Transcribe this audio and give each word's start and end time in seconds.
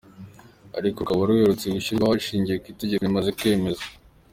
Ariko 0.77 0.97
rukaba 1.01 1.27
ruherutse 1.27 1.65
gushyirwaho 1.75 2.13
hashingiwe 2.15 2.57
ku 2.63 2.67
itegeko 2.73 3.01
rimaze 3.03 3.29
kwemezwa. 3.37 3.85